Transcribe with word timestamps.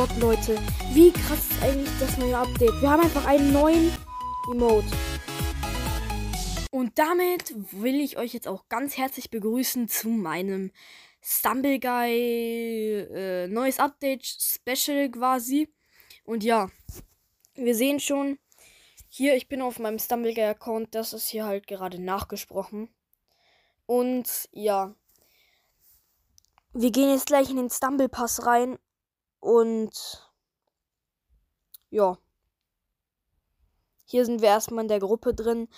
Gott, 0.00 0.16
Leute. 0.18 0.58
Wie 0.94 1.12
krass 1.12 1.50
ist 1.50 1.62
eigentlich 1.62 1.90
das 2.00 2.16
neue 2.16 2.34
Update? 2.34 2.80
Wir 2.80 2.88
haben 2.88 3.02
einfach 3.02 3.26
einen 3.26 3.52
neuen 3.52 3.92
Emote. 4.50 4.86
Und 6.70 6.98
damit 6.98 7.52
will 7.72 8.00
ich 8.00 8.16
euch 8.16 8.32
jetzt 8.32 8.48
auch 8.48 8.66
ganz 8.70 8.96
herzlich 8.96 9.28
begrüßen 9.28 9.88
zu 9.88 10.08
meinem 10.08 10.72
Stumble 11.20 11.78
Guy 11.78 13.08
äh, 13.12 13.46
neues 13.48 13.78
Update 13.78 14.24
Special 14.24 15.10
quasi. 15.10 15.68
Und 16.24 16.44
ja, 16.44 16.70
wir 17.54 17.74
sehen 17.74 18.00
schon 18.00 18.38
hier, 19.06 19.36
ich 19.36 19.48
bin 19.48 19.60
auf 19.60 19.78
meinem 19.78 19.98
Stumble 19.98 20.32
Guy 20.32 20.44
Account, 20.44 20.94
das 20.94 21.12
ist 21.12 21.28
hier 21.28 21.44
halt 21.44 21.66
gerade 21.66 22.00
nachgesprochen. 22.00 22.88
Und 23.84 24.48
ja, 24.52 24.94
wir 26.72 26.90
gehen 26.90 27.10
jetzt 27.10 27.26
gleich 27.26 27.50
in 27.50 27.56
den 27.56 27.68
Stumble 27.68 28.08
Pass 28.08 28.46
rein 28.46 28.78
und 29.40 30.32
ja. 31.90 32.16
Hier 34.04 34.24
sind 34.24 34.42
wir 34.42 34.48
erstmal 34.48 34.84
in 34.84 34.88
der 34.88 35.00
Gruppe 35.00 35.34
drin. 35.34 35.68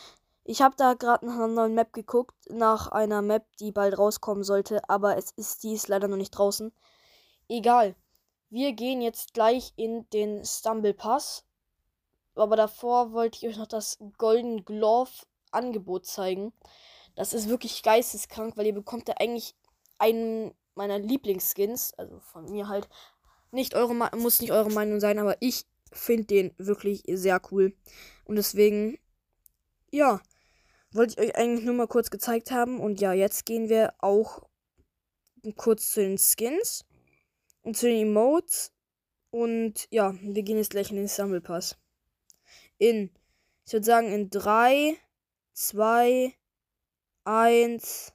Ich 0.45 0.61
habe 0.63 0.75
da 0.77 0.95
gerade 0.95 1.27
nach 1.27 1.35
einer 1.35 1.49
neuen 1.49 1.75
Map 1.75 1.93
geguckt, 1.93 2.35
nach 2.51 2.89
einer 2.89 3.23
Map, 3.23 3.47
die 3.59 3.73
bald 3.73 3.97
rauskommen 3.97 4.43
sollte, 4.43 4.89
aber 4.89 5.17
es 5.17 5.31
ist 5.33 5.63
die 5.63 5.75
ist 5.75 5.89
leider 5.89 6.09
noch 6.09 6.17
nicht 6.17 6.33
draußen. 6.33 6.73
Egal. 7.49 7.95
Wir 8.51 8.73
gehen 8.73 9.01
jetzt 9.01 9.35
gleich 9.35 9.73
in 9.77 10.09
den 10.11 10.45
Stumble 10.45 10.95
Pass. 10.95 11.45
Aber 12.35 12.57
davor 12.57 13.13
wollte 13.13 13.39
ich 13.39 13.47
euch 13.47 13.59
noch 13.59 13.67
das 13.67 13.99
Golden 14.19 14.65
Glove 14.65 15.11
Angebot 15.51 16.07
zeigen. 16.07 16.53
Das 17.15 17.35
ist 17.35 17.49
wirklich 17.49 17.83
geisteskrank, 17.83 18.57
weil 18.57 18.67
ihr 18.67 18.75
bekommt 18.75 19.09
da 19.09 19.15
eigentlich 19.19 19.55
einen 19.99 20.55
meiner 20.75 20.99
Lieblingsskins, 20.99 21.93
also 21.95 22.21
von 22.21 22.47
mir 22.51 22.69
halt. 22.69 22.89
Nicht 23.53 23.75
eure 23.75 23.95
muss 24.17 24.41
nicht 24.41 24.51
eure 24.51 24.71
Meinung 24.71 24.99
sein, 24.99 25.19
aber 25.19 25.37
ich 25.41 25.67
finde 25.93 26.25
den 26.25 26.55
wirklich 26.57 27.03
sehr 27.07 27.41
cool. 27.51 27.75
Und 28.25 28.37
deswegen, 28.37 28.99
ja, 29.91 30.21
wollte 30.91 31.13
ich 31.13 31.29
euch 31.29 31.37
eigentlich 31.37 31.65
nur 31.65 31.75
mal 31.75 31.87
kurz 31.87 32.11
gezeigt 32.11 32.51
haben. 32.51 32.81
Und 32.81 33.01
ja, 33.01 33.13
jetzt 33.13 33.45
gehen 33.45 33.69
wir 33.69 33.95
auch 33.99 34.43
kurz 35.57 35.91
zu 35.93 36.01
den 36.01 36.19
Skins 36.19 36.85
und 37.63 37.77
zu 37.77 37.87
den 37.87 38.09
Emotes. 38.09 38.73
Und 39.31 39.87
ja, 39.91 40.15
wir 40.21 40.43
gehen 40.43 40.59
jetzt 40.59 40.71
gleich 40.71 40.91
in 40.91 40.97
den 40.97 41.09
Sammelpass. 41.09 41.77
In, 42.79 43.11
ich 43.67 43.73
würde 43.73 43.87
sagen, 43.87 44.13
in 44.13 44.31
3, 44.31 44.97
2, 45.53 46.35
1. 47.25 48.13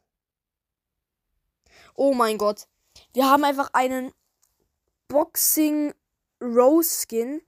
Oh 1.95 2.13
mein 2.13 2.37
Gott. 2.37 2.67
Wir 3.13 3.29
haben 3.29 3.43
einfach 3.43 3.69
einen 3.73 4.11
Boxing 5.07 5.93
Rose 6.41 7.05
Skin, 7.05 7.41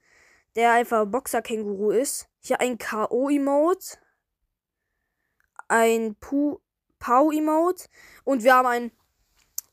der 0.55 0.73
einfach 0.73 1.05
Boxer 1.05 1.41
Känguru 1.41 1.91
ist. 1.91 2.27
Hier 2.41 2.59
ein 2.59 2.77
K.O. 2.77 3.29
Emote 3.29 3.97
ein 5.69 6.17
Pau-Emote 6.99 7.85
und 8.25 8.43
wir 8.43 8.55
haben 8.55 8.67
ein. 8.67 8.91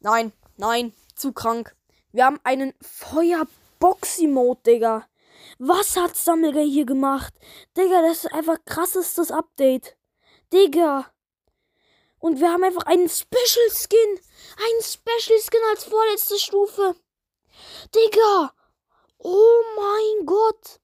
Nein, 0.01 0.33
nein, 0.57 0.93
zu 1.17 1.33
krank. 1.33 1.75
Wir 2.13 2.27
haben 2.27 2.39
einen 2.45 2.75
Feuerbox-Emote, 2.81 4.71
Digga. 4.71 5.09
Was 5.59 5.97
hat 5.97 6.17
Sammelger 6.17 6.61
hier 6.61 6.87
gemacht? 6.87 7.35
Digga, 7.77 8.03
das 8.03 8.25
ist 8.25 8.33
einfach 8.33 8.59
krassestes 8.65 9.31
Update. 9.33 9.97
Digga. 10.53 11.11
Und 12.19 12.41
wir 12.41 12.53
haben 12.53 12.65
einfach 12.65 12.87
einen 12.87 13.09
Special 13.09 13.71
Skin. 13.71 14.21
Einen 14.59 14.83
Special 14.83 15.39
Skin 15.41 15.61
als 15.71 15.85
vorletzte 15.85 16.39
Stufe. 16.39 16.95
Digga. 17.95 18.53
Oh 19.19 19.63
mein 19.77 20.27
Gott. 20.27 20.81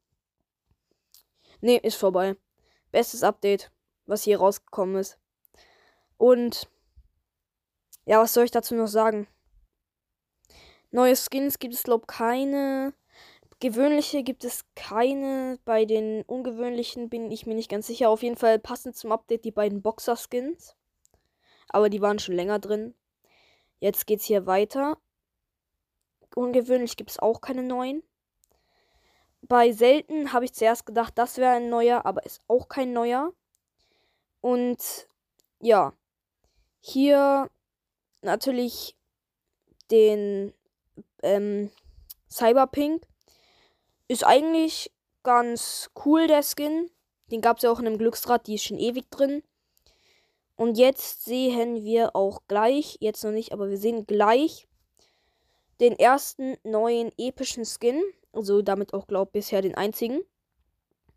Nee, 1.61 1.80
ist 1.83 1.96
vorbei. 1.96 2.36
Bestes 2.91 3.23
Update 3.23 3.70
was 4.07 4.24
hier 4.24 4.39
rausgekommen 4.39 4.96
ist. 4.96 5.19
Und 6.17 6.69
ja, 8.05 8.20
was 8.20 8.33
soll 8.33 8.45
ich 8.45 8.51
dazu 8.51 8.74
noch 8.74 8.86
sagen? 8.86 9.27
Neue 10.91 11.17
Skins 11.17 11.58
gibt 11.58 11.74
es, 11.74 11.83
glaube 11.83 12.07
keine. 12.07 12.92
Gewöhnliche 13.61 14.23
gibt 14.23 14.45
es 14.45 14.64
keine. 14.75 15.58
Bei 15.64 15.85
den 15.85 16.23
ungewöhnlichen 16.23 17.08
bin 17.08 17.30
ich 17.30 17.46
mir 17.46 17.55
nicht 17.55 17.70
ganz 17.70 17.86
sicher. 17.86 18.11
Auf 18.11 18.23
jeden 18.23 18.36
Fall 18.36 18.58
passend 18.58 18.96
zum 18.96 19.13
Update 19.13 19.45
die 19.45 19.52
beiden 19.52 19.83
Boxer-Skins. 19.83 20.77
Aber 21.69 21.89
die 21.89 22.02
waren 22.02 22.19
schon 22.19 22.35
länger 22.35 22.58
drin. 22.58 22.95
Jetzt 23.79 24.07
geht's 24.07 24.25
hier 24.25 24.46
weiter. 24.46 24.98
Ungewöhnlich 26.37 26.97
gibt 26.97 27.11
es 27.11 27.19
auch 27.19 27.41
keine 27.41 27.63
neuen. 27.63 28.03
Bei 29.43 29.73
selten 29.73 30.33
habe 30.33 30.45
ich 30.45 30.55
zuerst 30.55 30.87
gedacht, 30.87 31.15
das 31.17 31.39
wäre 31.39 31.57
ein 31.57 31.69
neuer, 31.69 32.07
aber 32.07 32.25
ist 32.25 32.41
auch 32.48 32.69
kein 32.69 32.93
neuer. 32.93 33.33
Und 34.41 35.09
ja, 35.61 35.93
hier 36.81 37.51
natürlich 38.23 38.97
den 39.91 40.55
ähm, 41.23 41.70
Cyberpink. 42.31 43.07
Ist 44.09 44.25
eigentlich 44.25 44.93
ganz 45.23 45.91
cool, 46.05 46.27
der 46.27 46.43
Skin. 46.43 46.91
Den 47.31 47.41
gab 47.41 47.59
es 47.59 47.63
ja 47.63 47.70
auch 47.70 47.79
in 47.79 47.87
einem 47.87 47.99
Glücksrad, 47.99 48.47
die 48.47 48.55
ist 48.55 48.64
schon 48.64 48.79
ewig 48.79 49.11
drin. 49.11 49.43
Und 50.57 50.77
jetzt 50.77 51.25
sehen 51.25 51.83
wir 51.83 52.14
auch 52.14 52.43
gleich, 52.47 52.99
jetzt 53.01 53.25
noch 53.25 53.31
nicht, 53.31 53.53
aber 53.53 53.70
wir 53.70 53.79
sehen 53.79 54.07
gleich 54.07 54.69
den 55.80 55.98
ersten 55.98 56.56
neuen 56.64 57.12
epischen 57.18 57.64
Skin. 57.64 58.02
Also 58.33 58.62
damit 58.62 58.94
auch, 58.94 59.06
glaube 59.06 59.28
ich, 59.28 59.33
bisher 59.33 59.62
den 59.62 59.74
einzigen. 59.74 60.22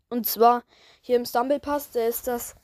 Und 0.08 0.26
zwar 0.26 0.62
hier 1.00 1.16
im 1.16 1.24
Stumble 1.24 1.60
Pass, 1.60 1.90
der 1.90 2.08
ist 2.08 2.26
das 2.26 2.54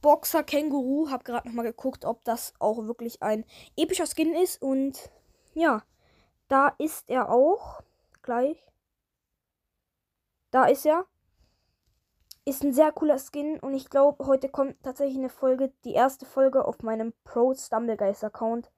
Boxer 0.00 0.42
Känguru. 0.42 1.10
Hab 1.10 1.24
gerade 1.24 1.48
noch 1.48 1.54
mal 1.54 1.62
geguckt, 1.62 2.04
ob 2.04 2.22
das 2.24 2.52
auch 2.58 2.86
wirklich 2.86 3.22
ein 3.22 3.44
epischer 3.76 4.06
Skin 4.06 4.34
ist. 4.34 4.60
Und 4.60 5.10
ja, 5.54 5.82
da 6.48 6.74
ist 6.78 7.08
er 7.08 7.30
auch. 7.30 7.82
Gleich. 8.22 8.62
Da 10.50 10.66
ist 10.66 10.86
er. 10.86 11.06
Ist 12.44 12.64
ein 12.64 12.72
sehr 12.72 12.90
cooler 12.90 13.18
Skin 13.18 13.60
und 13.60 13.72
ich 13.72 13.88
glaube, 13.88 14.26
heute 14.26 14.48
kommt 14.48 14.82
tatsächlich 14.82 15.16
eine 15.16 15.28
Folge, 15.28 15.72
die 15.84 15.92
erste 15.92 16.26
Folge 16.26 16.64
auf 16.64 16.82
meinem 16.82 17.12
Pro 17.22 17.54
Stumblegeist 17.54 18.24
Account, 18.24 18.72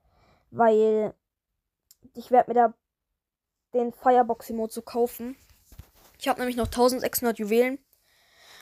weil 0.50 1.14
ich 2.15 2.31
werde 2.31 2.50
mir 2.50 2.54
da 2.54 2.75
den 3.72 3.92
Firebox 3.92 4.50
Emote 4.50 4.75
so 4.75 4.82
kaufen. 4.82 5.37
Ich 6.19 6.28
habe 6.28 6.38
nämlich 6.38 6.56
noch 6.56 6.66
1600 6.66 7.38
Juwelen 7.38 7.78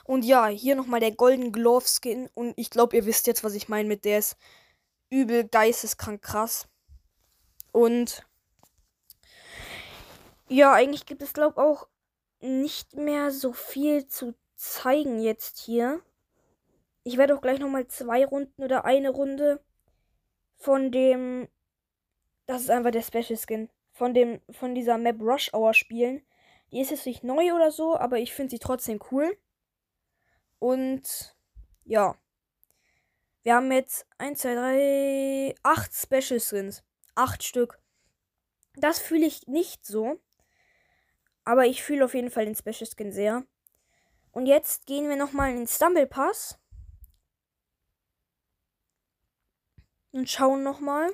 und 0.05 0.25
ja, 0.25 0.47
hier 0.49 0.75
nochmal 0.75 1.01
der 1.01 1.13
Golden 1.13 1.53
Glove 1.53 1.85
Skin. 1.87 2.29
Und 2.35 2.55
ich 2.57 2.71
glaube, 2.71 2.97
ihr 2.97 3.07
wisst 3.07 3.27
jetzt, 3.27 3.45
was 3.45 3.55
ich 3.55 3.69
meine 3.69 3.89
mit 3.89 4.05
der 4.05 4.19
ist 4.19 4.37
übel 5.11 5.47
geisteskrank 5.47 6.23
krass. 6.23 6.69
Und 7.71 8.27
ja, 10.49 10.73
eigentlich 10.73 11.07
gibt 11.07 11.23
es, 11.23 11.33
glaube 11.33 11.55
ich, 11.57 11.63
auch 11.63 11.89
nicht 12.41 12.95
mehr 12.95 13.31
so 13.31 13.53
viel 13.53 14.07
zu 14.07 14.35
zeigen 14.57 15.21
jetzt 15.21 15.59
hier. 15.59 16.03
Ich 17.05 17.17
werde 17.17 17.37
auch 17.37 17.41
gleich 17.41 17.59
nochmal 17.59 17.87
zwei 17.89 18.25
Runden 18.25 18.63
oder 18.63 18.85
eine 18.85 19.11
Runde 19.11 19.63
von 20.57 20.91
dem. 20.91 21.49
Das 22.47 22.63
ist 22.63 22.71
einfach 22.71 22.91
der 22.91 23.03
Special 23.03 23.39
Skin. 23.39 23.71
Von 23.93 24.15
dem, 24.15 24.41
von 24.51 24.75
dieser 24.75 24.99
Map 24.99 25.21
Rush 25.21 25.53
Hour 25.53 25.75
spielen. 25.75 26.23
Die 26.73 26.81
ist 26.81 26.91
jetzt 26.91 27.07
nicht 27.07 27.23
neu 27.23 27.53
oder 27.55 27.71
so, 27.71 27.97
aber 27.97 28.19
ich 28.19 28.33
finde 28.33 28.51
sie 28.51 28.59
trotzdem 28.59 28.99
cool. 29.11 29.37
Und 30.59 31.37
ja. 31.85 32.17
Wir 33.43 33.57
haben 33.57 33.71
jetzt 33.73 34.07
1, 34.19 34.41
2, 34.41 34.55
3, 34.55 35.55
8 35.63 35.95
Special 35.95 36.41
Skins. 36.41 36.85
8 37.15 37.43
Stück. 37.43 37.79
Das 38.77 38.99
fühle 38.99 39.27
ich 39.27 39.47
nicht 39.47 39.85
so. 39.85 40.21
Aber 41.45 41.67
ich 41.67 41.83
fühle 41.83 42.05
auf 42.05 42.15
jeden 42.15 42.31
Fall 42.31 42.47
den 42.47 42.55
Special 42.55 42.89
Skin 42.89 43.13
sehr. 43.13 43.45
Und 44.31 44.47
jetzt 44.47 44.87
gehen 44.87 45.09
wir 45.09 45.17
nochmal 45.17 45.51
in 45.51 45.57
den 45.59 45.67
Stumble 45.67 46.07
Pass. 46.07 46.59
Und 50.13 50.31
schauen 50.31 50.63
nochmal. 50.63 51.11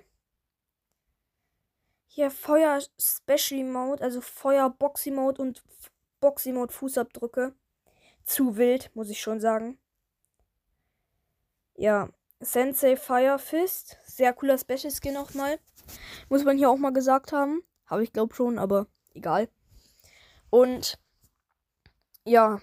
Hier 2.18 2.32
Feuer 2.32 2.80
Special 2.98 3.62
Mode, 3.62 4.02
also 4.02 4.20
Feuer 4.20 4.70
Boxy 4.70 5.12
Mode 5.12 5.40
und 5.40 5.62
Boxy 6.18 6.52
Mode 6.52 6.72
Fußabdrücke 6.72 7.54
zu 8.24 8.56
wild, 8.56 8.90
muss 8.96 9.08
ich 9.08 9.20
schon 9.20 9.38
sagen. 9.38 9.78
Ja, 11.76 12.08
Sensei 12.40 12.96
Fire 12.96 13.38
Fist. 13.38 13.98
Sehr 14.04 14.32
cooler 14.32 14.58
Special 14.58 14.90
Skin 14.90 15.14
nochmal. 15.14 15.60
Muss 16.28 16.42
man 16.42 16.58
hier 16.58 16.70
auch 16.70 16.76
mal 16.76 16.92
gesagt 16.92 17.30
haben. 17.30 17.62
Habe 17.86 18.02
ich 18.02 18.12
glaube 18.12 18.34
schon, 18.34 18.58
aber 18.58 18.88
egal. 19.14 19.48
Und 20.50 20.98
ja, 22.24 22.60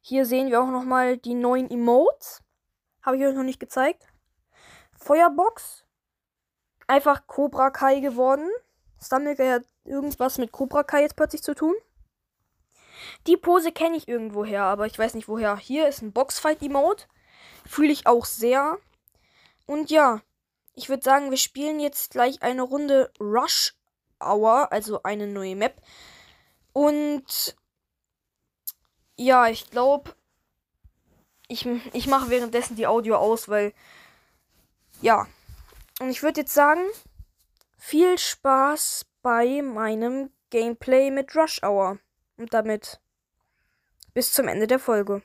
hier 0.00 0.24
sehen 0.26 0.48
wir 0.48 0.62
auch 0.62 0.70
nochmal 0.70 1.18
die 1.18 1.34
neuen 1.34 1.68
Emotes. 1.68 2.40
Habe 3.02 3.16
ich 3.16 3.24
euch 3.24 3.34
noch 3.34 3.42
nicht 3.42 3.58
gezeigt. 3.58 4.06
Feuerbox. 4.96 5.84
Einfach 6.90 7.28
Cobra 7.28 7.70
Kai 7.70 8.00
geworden. 8.00 8.50
Stumbleguy 9.00 9.46
hat 9.48 9.64
irgendwas 9.84 10.38
mit 10.38 10.50
Cobra 10.50 10.82
Kai 10.82 11.02
jetzt 11.02 11.14
plötzlich 11.14 11.40
zu 11.40 11.54
tun. 11.54 11.76
Die 13.28 13.36
Pose 13.36 13.70
kenne 13.70 13.96
ich 13.96 14.08
irgendwoher, 14.08 14.64
aber 14.64 14.86
ich 14.86 14.98
weiß 14.98 15.14
nicht 15.14 15.28
woher. 15.28 15.56
Hier 15.56 15.86
ist 15.86 16.02
ein 16.02 16.12
Boxfight-Emote. 16.12 17.04
Fühle 17.64 17.92
ich 17.92 18.08
auch 18.08 18.24
sehr. 18.24 18.76
Und 19.66 19.92
ja, 19.92 20.20
ich 20.74 20.88
würde 20.88 21.04
sagen, 21.04 21.30
wir 21.30 21.38
spielen 21.38 21.78
jetzt 21.78 22.10
gleich 22.10 22.42
eine 22.42 22.62
Runde 22.62 23.12
Rush 23.20 23.76
Hour, 24.20 24.72
also 24.72 25.04
eine 25.04 25.28
neue 25.28 25.54
Map. 25.54 25.80
Und 26.72 27.54
ja, 29.14 29.46
ich 29.46 29.70
glaube, 29.70 30.12
ich, 31.46 31.66
ich 31.92 32.08
mache 32.08 32.30
währenddessen 32.30 32.74
die 32.74 32.88
Audio 32.88 33.14
aus, 33.14 33.48
weil 33.48 33.74
ja. 35.00 35.28
Und 36.00 36.08
ich 36.08 36.22
würde 36.22 36.40
jetzt 36.40 36.54
sagen, 36.54 36.80
viel 37.76 38.16
Spaß 38.16 39.04
bei 39.20 39.60
meinem 39.62 40.30
Gameplay 40.48 41.10
mit 41.10 41.36
Rush 41.36 41.62
Hour. 41.62 41.98
Und 42.38 42.54
damit 42.54 43.00
bis 44.14 44.32
zum 44.32 44.48
Ende 44.48 44.66
der 44.66 44.78
Folge. 44.78 45.22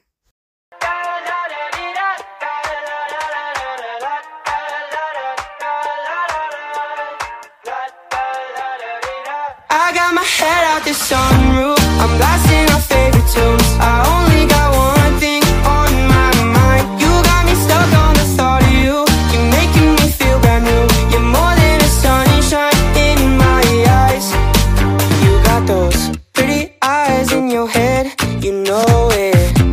I 9.70 9.94
got 9.94 10.14
my 10.14 10.24
head 10.24 10.76
out 10.76 10.84
the 10.84 10.94
sunroof. 10.94 11.45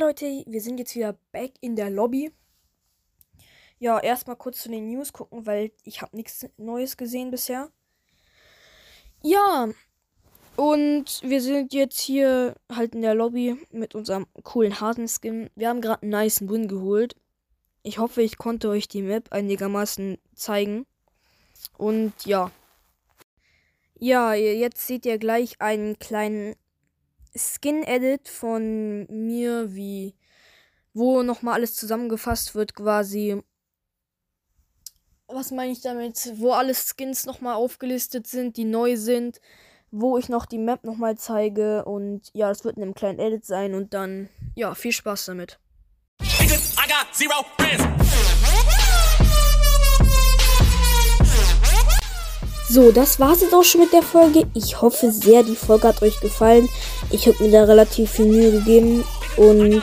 Leute, 0.00 0.44
wir 0.46 0.62
sind 0.62 0.78
jetzt 0.78 0.94
wieder 0.94 1.18
back 1.30 1.52
in 1.60 1.76
der 1.76 1.90
Lobby. 1.90 2.32
Ja, 3.78 4.00
erstmal 4.00 4.36
kurz 4.36 4.62
zu 4.62 4.70
den 4.70 4.88
News 4.88 5.12
gucken, 5.12 5.44
weil 5.44 5.72
ich 5.84 6.00
habe 6.00 6.16
nichts 6.16 6.46
Neues 6.56 6.96
gesehen 6.96 7.30
bisher. 7.30 7.70
Ja, 9.22 9.68
und 10.56 11.20
wir 11.22 11.42
sind 11.42 11.74
jetzt 11.74 12.00
hier 12.00 12.54
halt 12.74 12.94
in 12.94 13.02
der 13.02 13.14
Lobby 13.14 13.58
mit 13.72 13.94
unserem 13.94 14.26
coolen 14.42 14.80
Hasenskin. 14.80 15.50
Wir 15.54 15.68
haben 15.68 15.82
gerade 15.82 16.00
einen 16.00 16.12
nice 16.12 16.48
Win 16.48 16.66
geholt. 16.66 17.14
Ich 17.82 17.98
hoffe, 17.98 18.22
ich 18.22 18.38
konnte 18.38 18.70
euch 18.70 18.88
die 18.88 19.02
Map 19.02 19.30
einigermaßen 19.32 20.16
zeigen. 20.34 20.86
Und 21.76 22.14
ja. 22.24 22.50
Ja, 23.98 24.32
jetzt 24.32 24.86
seht 24.86 25.04
ihr 25.04 25.18
gleich 25.18 25.60
einen 25.60 25.98
kleinen 25.98 26.56
Skin-Edit 27.36 28.28
von 28.28 29.06
mir, 29.06 29.74
wie 29.74 30.14
wo 30.92 31.22
nochmal 31.22 31.54
alles 31.54 31.74
zusammengefasst 31.74 32.54
wird, 32.54 32.74
quasi. 32.74 33.40
Was 35.28 35.52
meine 35.52 35.72
ich 35.72 35.80
damit? 35.80 36.32
Wo 36.36 36.52
alle 36.52 36.74
Skins 36.74 37.26
nochmal 37.26 37.54
aufgelistet 37.54 38.26
sind, 38.26 38.56
die 38.56 38.64
neu 38.64 38.96
sind, 38.96 39.40
wo 39.92 40.18
ich 40.18 40.28
noch 40.28 40.46
die 40.46 40.58
Map 40.58 40.84
nochmal 40.84 41.16
zeige 41.16 41.84
und 41.84 42.30
ja, 42.32 42.48
das 42.48 42.64
wird 42.64 42.76
in 42.76 42.82
einem 42.82 42.94
kleinen 42.94 43.20
Edit 43.20 43.44
sein 43.44 43.74
und 43.74 43.94
dann, 43.94 44.28
ja, 44.56 44.74
viel 44.74 44.92
Spaß 44.92 45.26
damit. 45.26 45.60
I 46.22 46.88
got 46.88 47.14
zero 47.14 47.44
friends. 47.56 47.99
So, 52.72 52.92
das 52.92 53.18
war's 53.18 53.40
jetzt 53.40 53.52
auch 53.52 53.64
schon 53.64 53.80
mit 53.80 53.92
der 53.92 54.02
Folge. 54.02 54.46
Ich 54.54 54.80
hoffe 54.80 55.10
sehr, 55.10 55.42
die 55.42 55.56
Folge 55.56 55.88
hat 55.88 56.02
euch 56.02 56.20
gefallen. 56.20 56.68
Ich 57.10 57.26
habe 57.26 57.42
mir 57.42 57.50
da 57.50 57.64
relativ 57.64 58.12
viel 58.12 58.26
Mühe 58.26 58.52
gegeben. 58.52 59.02
Und 59.36 59.82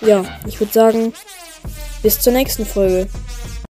ja, 0.00 0.24
ich 0.46 0.58
würde 0.58 0.72
sagen, 0.72 1.12
bis 2.02 2.20
zur 2.20 2.32
nächsten 2.32 2.64
Folge. 2.64 3.06